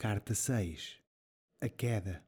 [0.00, 0.98] Carta 6
[1.60, 2.24] A Queda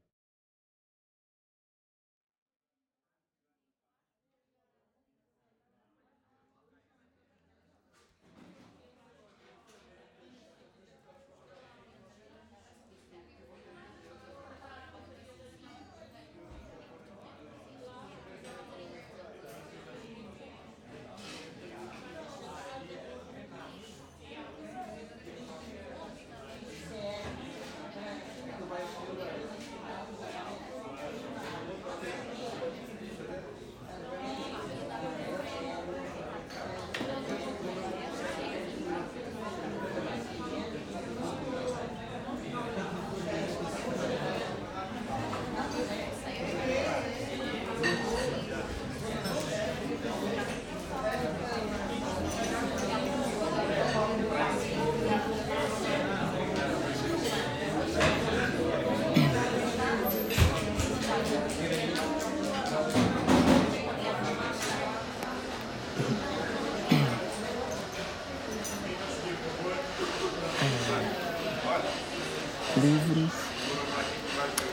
[72.77, 73.31] livros,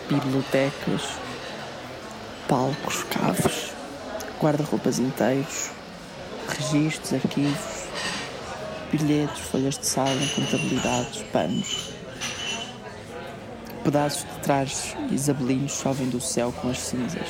[0.08, 1.02] bibliotecas,
[2.48, 3.74] palcos, caves,
[4.40, 5.72] guarda-roupas inteiros,
[6.48, 7.86] registros, arquivos,
[8.92, 11.94] bilhetes, folhas de sala, contabilidades, panos.
[13.84, 17.28] Pedaços de trajes isabelinhos chovem do céu com as cinzas,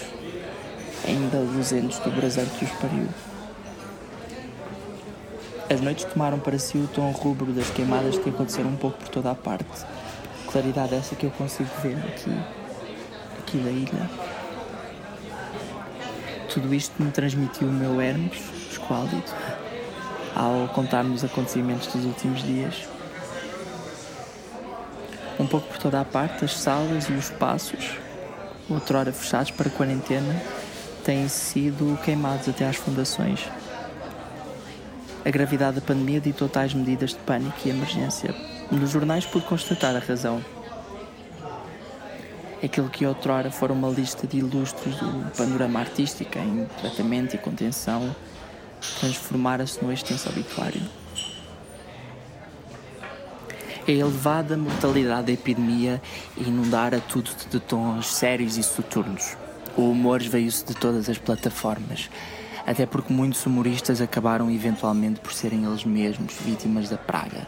[1.08, 3.08] ainda luzentes do brasante que os pariu.
[5.70, 9.09] As noites tomaram para si o tom rubro das queimadas que aconteceram um pouco por
[9.09, 9.86] toda a parte
[10.52, 12.31] claridade essa que eu consigo ver aqui,
[13.39, 14.10] aqui da ilha.
[16.52, 19.23] Tudo isto me transmitiu o meu Hermes, esquálido,
[20.36, 22.88] ao contar-me os acontecimentos dos últimos dias.
[25.39, 27.92] Um pouco por toda a parte, as salas e os espaços,
[28.67, 30.36] outrora fechados para quarentena,
[31.04, 33.48] têm sido queimados até às fundações.
[35.25, 38.33] A gravidade da pandemia ditou tais medidas de pânico e emergência
[38.71, 40.43] nos jornais pude constatar a razão.
[42.63, 48.15] Aquilo que outrora fora uma lista de ilustres do panorama artístico em tratamento e contenção
[48.99, 50.81] transformara-se no extenso obituário.
[53.87, 56.01] A elevada mortalidade da epidemia
[56.37, 59.36] inundara tudo de tons sérios e soturnos.
[59.75, 62.09] O humor veio-se de todas as plataformas,
[62.69, 67.47] até porque muitos humoristas acabaram eventualmente por serem eles mesmos vítimas da praga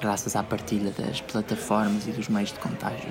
[0.00, 3.10] graças à partilha das plataformas e dos meios de contágio.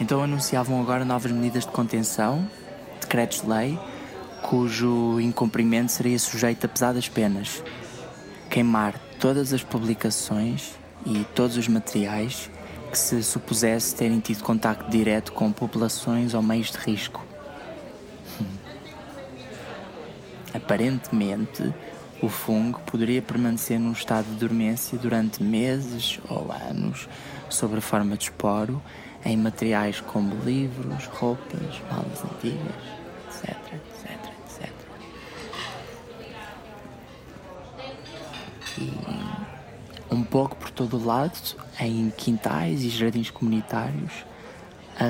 [0.00, 2.48] Então anunciavam agora novas medidas de contenção,
[3.00, 3.78] decretos-lei,
[4.42, 7.62] cujo incumprimento seria sujeito a pesadas penas.
[8.50, 10.72] Queimar todas as publicações
[11.06, 12.50] e todos os materiais
[12.90, 17.33] que se supusesse terem tido contacto direto com populações ou meios de risco.
[20.54, 21.74] Aparentemente,
[22.22, 27.08] o fungo poderia permanecer num estado de dormência durante meses ou anos,
[27.50, 28.80] sob a forma de esporo,
[29.24, 32.74] em materiais como livros, roupas, malas antigas,
[33.28, 34.10] etc, etc,
[34.46, 34.72] etc.
[38.78, 41.36] E um pouco por todo o lado,
[41.80, 44.24] em quintais e jardins comunitários,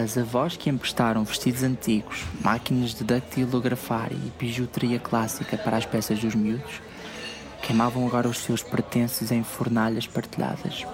[0.03, 6.19] as avós que emprestaram vestidos antigos, máquinas de dactilografar e bijuteria clássica para as peças
[6.19, 6.81] dos miúdos
[7.63, 10.85] queimavam agora os seus pertences em fornalhas partilhadas.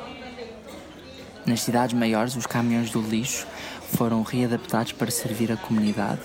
[1.44, 3.46] Nas cidades maiores, os caminhões do lixo
[3.92, 6.22] foram readaptados para servir a comunidade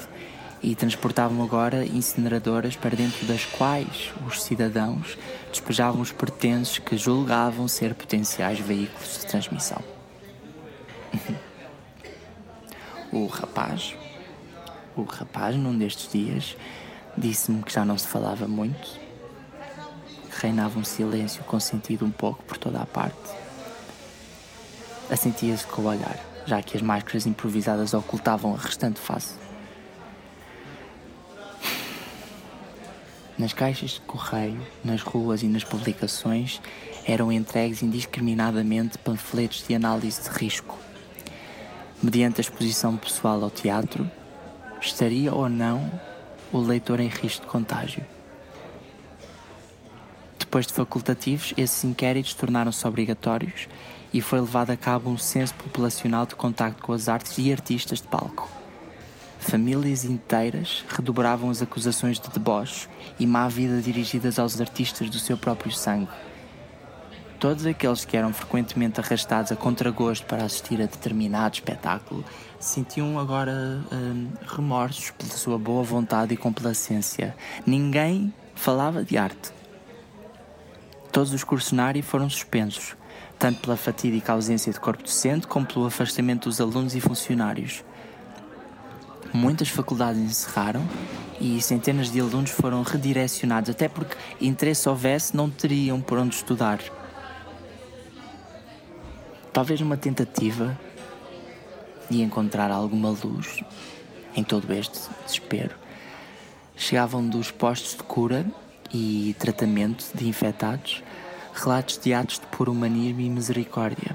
[0.61, 5.17] e transportavam agora incineradoras para dentro das quais os cidadãos
[5.49, 9.81] despejavam os pertences que julgavam ser potenciais veículos de transmissão.
[13.17, 13.96] o rapaz,
[14.96, 16.58] o rapaz, num destes dias,
[17.17, 19.06] disse-me que já não se falava muito
[20.40, 23.16] reinava um silêncio consentido um pouco por toda a parte.
[25.09, 29.35] Assentia-se com o olhar, já que as máscaras improvisadas ocultavam a restante face.
[33.38, 36.62] Nas caixas de correio, nas ruas e nas publicações
[37.06, 40.84] eram entregues indiscriminadamente panfletos de análise de risco.
[42.03, 44.09] Mediante a exposição pessoal ao teatro,
[44.81, 45.89] estaria ou não
[46.51, 48.05] o leitor em risco de contágio?
[50.37, 53.67] Depois de facultativos, esses inquéritos tornaram-se obrigatórios
[54.13, 58.01] e foi levado a cabo um censo populacional de contacto com as artes e artistas
[58.01, 58.49] de palco.
[59.39, 62.87] Famílias inteiras redobravam as acusações de deboche
[63.19, 66.09] e má vida dirigidas aos artistas do seu próprio sangue.
[67.40, 72.23] Todos aqueles que eram frequentemente arrastados a contragosto para assistir a determinado espetáculo
[72.59, 77.35] sentiam agora hum, remorsos pela sua boa vontade e complacência.
[77.66, 79.52] Ninguém falava de arte.
[81.11, 82.96] Todos os cursionários foram suspensos,
[83.38, 87.84] tanto pela fatídica ausência de corpo docente como pelo afastamento dos alunos e funcionários.
[89.34, 90.88] Muitas faculdades encerraram
[91.40, 96.79] e centenas de alunos foram redirecionados, até porque interesse houvesse, não teriam por onde estudar.
[99.55, 100.78] Talvez uma tentativa
[102.09, 103.63] de encontrar alguma luz
[104.35, 105.73] em todo este desespero.
[106.75, 108.46] Chegavam dos postos de cura
[108.93, 111.02] e tratamento de infectados
[111.53, 114.13] relatos de atos de puro humanismo e misericórdia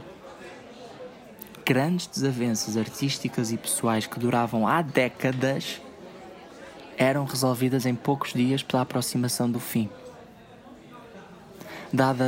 [1.64, 5.80] grandes desavenças artísticas e pessoais que duravam há décadas
[6.98, 9.88] eram resolvidas em poucos dias pela aproximação do fim.
[11.90, 12.24] Dada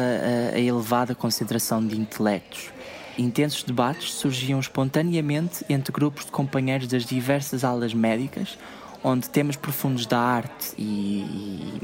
[0.54, 2.70] a, elevada concentração de intelectos,
[3.18, 8.58] intensos debates surgiam espontaneamente entre grupos de companheiros das diversas alas médicas,
[9.04, 11.74] onde temas profundos da arte e,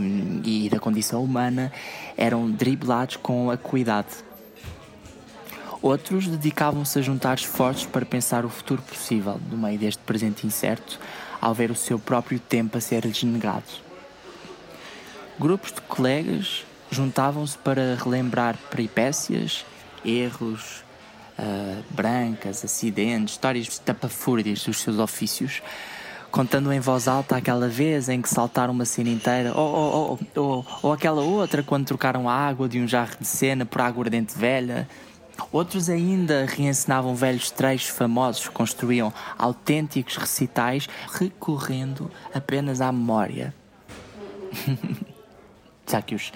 [0.44, 1.72] e, e da condição humana
[2.16, 4.28] eram driblados com acuidade
[5.80, 10.98] Outros dedicavam-se a juntar esforços para pensar o futuro possível no meio deste presente incerto,
[11.40, 13.64] ao ver o seu próprio tempo a ser-lhes negado.
[15.38, 19.64] Grupos de colegas juntavam-se para relembrar peripécias,
[20.04, 20.82] erros,
[21.38, 25.62] uh, brancas, acidentes, histórias tapafúrdias dos seus ofícios,
[26.30, 30.66] contando em voz alta aquela vez em que saltaram uma cena inteira, ou, ou, ou,
[30.82, 34.36] ou, aquela outra quando trocaram a água de um jarro de cena por água ardente
[34.36, 34.88] velha,
[35.52, 43.54] Outros ainda reencenavam velhos trechos famosos, construíam autênticos recitais recorrendo apenas à memória.
[45.86, 46.32] Já que os.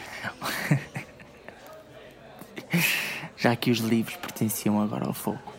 [3.43, 5.53] Já que os livros pertenciam agora ao fogo.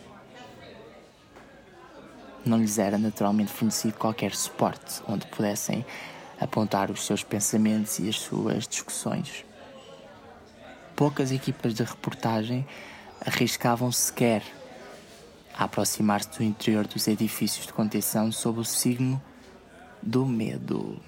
[2.42, 5.84] Não lhes era naturalmente fornecido qualquer suporte onde pudessem
[6.40, 9.44] apontar os seus pensamentos e as suas discussões.
[10.96, 12.66] Poucas equipas de reportagem
[13.20, 14.42] arriscavam sequer
[15.54, 19.22] a aproximar-se do interior dos edifícios de contenção sob o signo
[20.02, 20.98] do medo.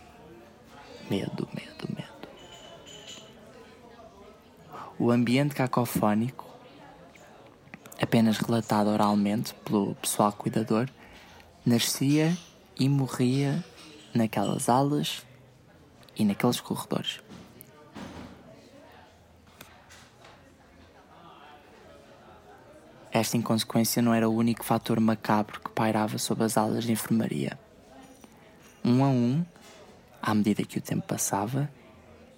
[1.08, 2.28] Medo, medo, medo.
[4.98, 6.45] O ambiente cacofónico,
[8.00, 10.88] apenas relatado oralmente pelo pessoal cuidador,
[11.64, 12.36] nascia
[12.78, 13.64] e morria
[14.14, 15.22] naquelas alas
[16.16, 17.20] e naqueles corredores.
[23.12, 27.58] Esta inconsequência não era o único fator macabro que pairava sob as alas de enfermaria.
[28.84, 29.44] Um a um,
[30.20, 31.70] à medida que o tempo passava,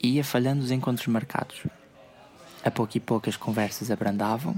[0.01, 1.65] ia falhando os encontros marcados.
[2.65, 4.55] A pouco e pouco as conversas abrandavam,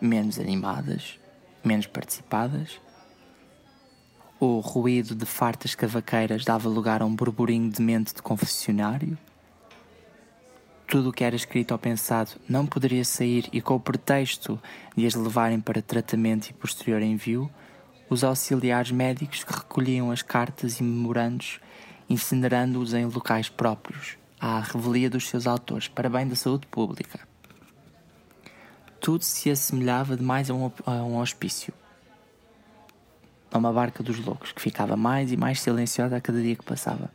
[0.00, 1.18] menos animadas,
[1.64, 2.80] menos participadas.
[4.38, 9.18] O ruído de fartas cavaqueiras dava lugar a um burburinho de mente de confessionário
[10.90, 14.60] tudo o que era escrito ou pensado não poderia sair e, com o pretexto
[14.96, 17.48] de as levarem para tratamento e posterior envio,
[18.08, 21.60] os auxiliares médicos recolhiam as cartas e memorandos,
[22.08, 27.29] incinerando-os em locais próprios, à revelia dos seus autores, para bem da saúde pública.
[29.00, 31.72] Tudo se assemelhava demais a um, a um hospício,
[33.50, 36.64] a uma barca dos loucos, que ficava mais e mais silenciosa a cada dia que
[36.64, 37.10] passava.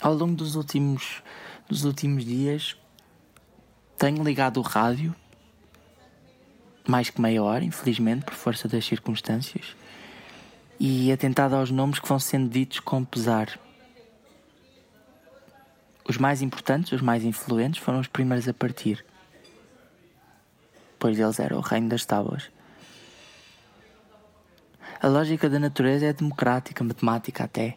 [0.00, 1.22] ao longo dos últimos,
[1.68, 2.76] dos últimos dias
[3.96, 5.14] tenho ligado o rádio
[6.86, 9.76] mais que meia hora, infelizmente, por força das circunstâncias,
[10.80, 13.60] e atentado aos nomes que vão sendo ditos com pesar.
[16.08, 19.04] Os mais importantes, os mais influentes, foram os primeiros a partir,
[20.98, 22.50] pois eles eram o reino das tábuas.
[25.02, 27.76] A lógica da natureza é democrática, matemática até.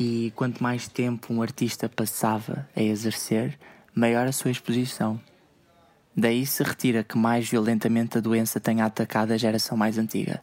[0.00, 3.56] E quanto mais tempo um artista passava a exercer,
[3.94, 5.20] maior a sua exposição.
[6.16, 10.42] Daí se retira que mais violentamente a doença tenha atacado a geração mais antiga.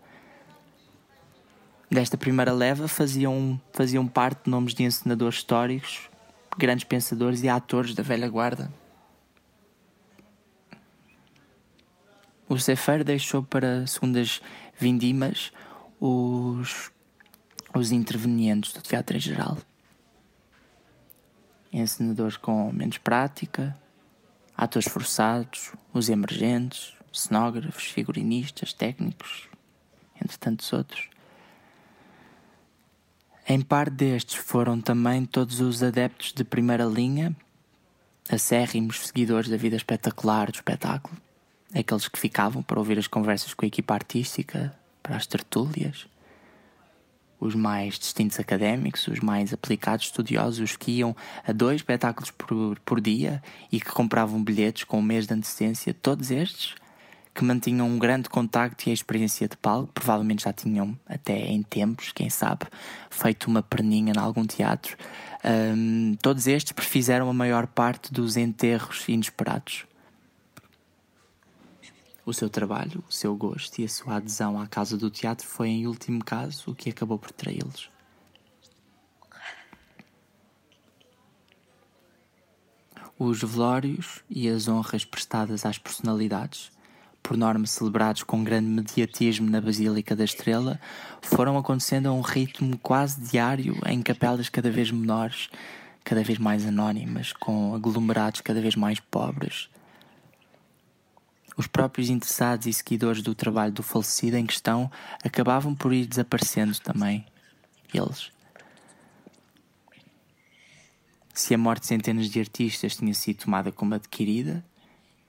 [1.92, 6.10] Desta primeira leva faziam, faziam parte nomes de encenadores históricos,
[6.58, 8.72] grandes pensadores e atores da velha guarda.
[12.48, 14.42] O Cefeiro deixou para segundas
[14.80, 15.52] vindimas
[16.00, 16.92] os
[17.76, 19.58] os intervenientes do teatro em geral.
[21.74, 23.78] encenadores com menos prática,
[24.56, 29.50] atores forçados, os emergentes, cenógrafos, figurinistas, técnicos,
[30.16, 31.10] entre tantos outros.
[33.48, 37.36] Em par destes foram também todos os adeptos de primeira linha,
[38.28, 41.16] acérrimos seguidores da vida espetacular do espetáculo,
[41.72, 46.08] aqueles que ficavam para ouvir as conversas com a equipa artística, para as tertúlias,
[47.40, 51.16] os mais distintos académicos, os mais aplicados estudiosos, os que iam
[51.48, 55.94] a dois espetáculos por, por dia e que compravam bilhetes com um mês de antecedência,
[55.94, 56.74] todos estes
[57.36, 61.62] que mantinham um grande contacto e a experiência de palco, provavelmente já tinham, até em
[61.62, 62.66] tempos, quem sabe,
[63.10, 64.96] feito uma perninha em algum teatro.
[65.44, 69.86] Um, todos estes prefizeram a maior parte dos enterros inesperados.
[72.26, 75.68] O seu trabalho, o seu gosto e a sua adesão à casa do teatro foi,
[75.68, 77.92] em último caso, o que acabou por traí-los.
[83.20, 86.72] Os velórios e as honras prestadas às personalidades,
[87.26, 90.80] por norma celebrados com grande mediatismo na Basílica da Estrela,
[91.24, 95.50] foram acontecendo a um ritmo quase diário em capelas cada vez menores,
[96.04, 99.70] cada vez mais anónimas, com aglomerados cada vez mais pobres
[101.58, 104.92] os próprios interessados e seguidores do trabalho do falecido em questão
[105.24, 107.26] acabavam por ir desaparecendo também,
[107.94, 108.30] eles.
[111.34, 114.64] Se a morte de centenas de artistas tinha sido tomada como adquirida,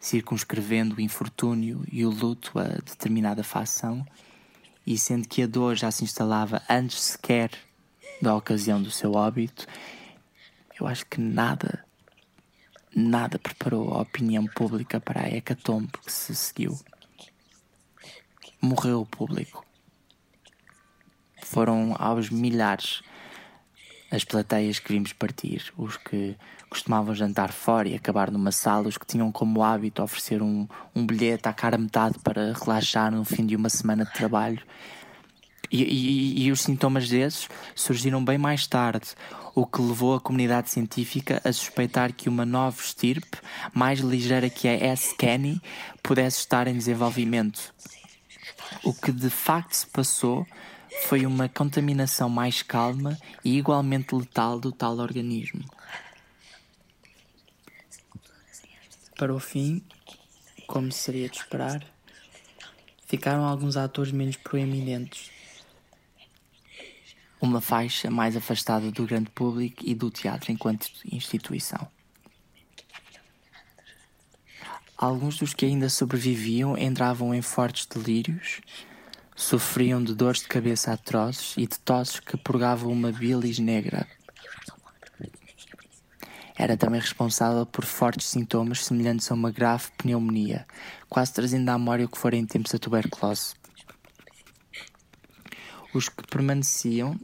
[0.07, 4.07] circunscrevendo o infortúnio e o luto a determinada facção,
[4.87, 7.51] e sendo que a dor já se instalava antes sequer
[8.23, 9.67] da ocasião do seu óbito,
[10.81, 11.85] eu acho que nada
[12.95, 16.79] nada preparou a opinião pública para a hecatombe que se seguiu.
[18.63, 19.67] Morreu o público.
[21.43, 23.03] Foram aos milhares
[24.11, 26.37] as plateias que vimos partir, os que
[26.69, 31.07] costumavam jantar fora e acabar numa sala, os que tinham como hábito oferecer um, um
[31.07, 34.63] bilhete à cara metade para relaxar no fim de uma semana de trabalho.
[35.71, 39.09] E, e, e os sintomas desses surgiram bem mais tarde,
[39.55, 43.39] o que levou a comunidade científica a suspeitar que uma nova estirpe,
[43.75, 45.17] mais ligeira que a S.
[45.17, 45.61] Kenny,
[46.03, 47.75] pudesse estar em desenvolvimento.
[48.85, 50.47] O que de facto se passou
[51.03, 55.65] foi uma contaminação mais calma e igualmente letal do tal organismo.
[59.17, 59.83] Para o fim,
[60.67, 61.83] como seria de esperar,
[63.07, 65.31] ficaram alguns atores menos proeminentes
[67.41, 71.88] uma faixa mais afastada do grande público e do teatro enquanto instituição.
[74.97, 78.61] Alguns dos que ainda sobreviviam entravam em fortes delírios,
[79.37, 84.09] sofriam de dores de cabeça atrozes e de tosses que purgavam uma bilis negra.
[86.59, 90.66] Era também responsável por fortes sintomas semelhantes a uma grave pneumonia,
[91.07, 93.55] quase trazendo à memória o que fora em tempos a tuberculose.
[95.93, 97.21] Os que permaneciam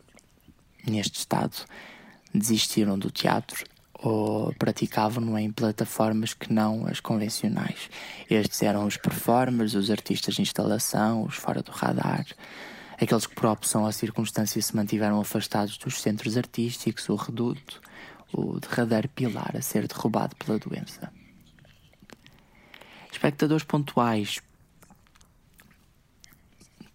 [0.87, 1.57] neste estado
[2.35, 3.65] desistiram do teatro
[4.03, 7.89] ou praticavam-no em plataformas que não as convencionais.
[8.29, 12.27] Estes eram os performers, os artistas de instalação, os fora do radar,
[13.01, 17.81] aqueles que por opção ou circunstância se mantiveram afastados dos centros artísticos, o reduto,
[18.33, 21.13] o derradeiro pilar a ser derrubado pela doença.
[23.13, 24.41] Espectadores pontuais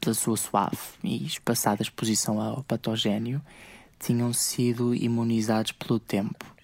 [0.07, 3.41] pela sua suave e espaçada exposição ao patogénio,
[3.99, 6.56] tinham sido imunizados pelo tempo.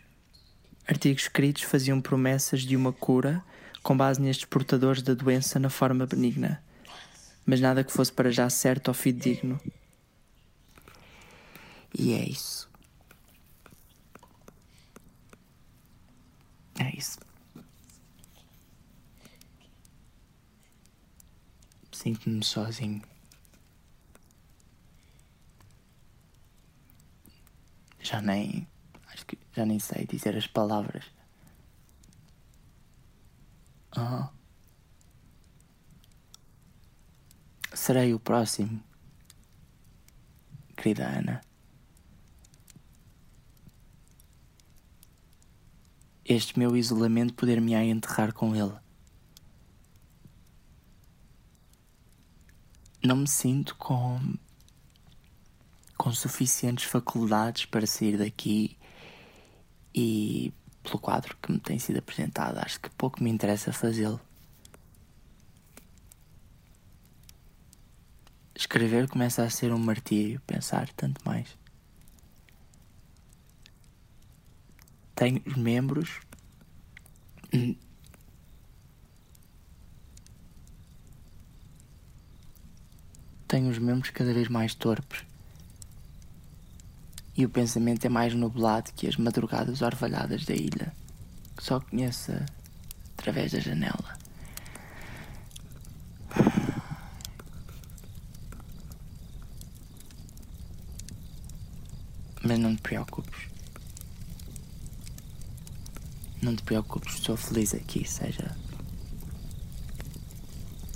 [0.87, 3.43] Artigos escritos faziam promessas de uma cura
[3.81, 6.63] com base nestes portadores da doença na forma benigna,
[7.45, 9.59] mas nada que fosse para já certo ou fidedigno.
[11.97, 12.69] E é isso.
[16.79, 17.19] É isso.
[21.91, 23.01] Sinto-me sozinho.
[28.03, 28.67] já nem.
[29.55, 31.05] Já nem sei dizer as palavras.
[33.95, 34.27] Uhum.
[37.73, 38.83] Serei o próximo,
[40.75, 41.41] querida Ana.
[46.25, 48.73] Este meu isolamento poder-me-á enterrar com ele.
[53.03, 54.37] Não me sinto com
[55.97, 58.77] com suficientes faculdades para sair daqui
[59.93, 64.19] e pelo quadro que me tem sido apresentado, acho que pouco me interessa fazê-lo.
[68.55, 71.57] Escrever começa a ser um martírio, pensar tanto mais.
[75.15, 76.19] Tenho os membros.
[83.47, 85.23] Tenho os membros cada vez mais torpes.
[87.35, 90.93] E o pensamento é mais nublado que as madrugadas orvalhadas da ilha,
[91.57, 92.31] que só conheço
[93.17, 94.17] através da janela.
[102.43, 103.47] Mas não te preocupes.
[106.41, 108.55] Não te preocupes, sou feliz aqui, seja.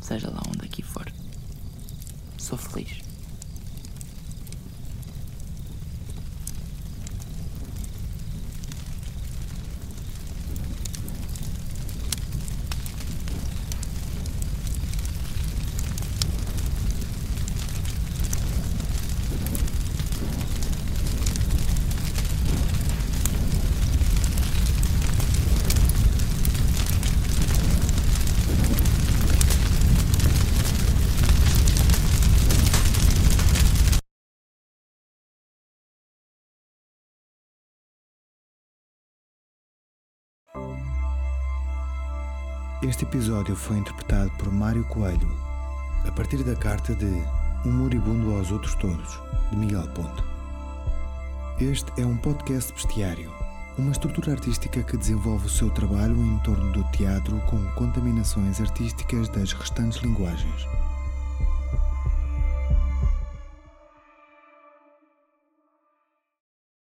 [0.02, 1.12] Seja lá onde aqui for.
[2.38, 3.07] Sou feliz.
[42.84, 45.28] Este episódio foi interpretado por Mário Coelho,
[46.08, 47.24] a partir da carta de
[47.66, 49.20] Um Moribundo aos Outros Todos,
[49.50, 50.24] de Miguel Ponto.
[51.60, 53.34] Este é um podcast bestiário,
[53.80, 59.28] uma estrutura artística que desenvolve o seu trabalho em torno do teatro com contaminações artísticas
[59.30, 60.68] das restantes linguagens.